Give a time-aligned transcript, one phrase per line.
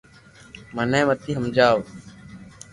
[0.75, 1.77] مني متي ھمجاو